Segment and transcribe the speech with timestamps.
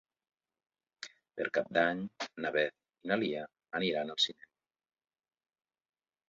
[1.39, 2.01] Per Cap d'Any
[2.45, 3.45] na Beth i na Lia
[3.81, 4.53] aniran al cinema.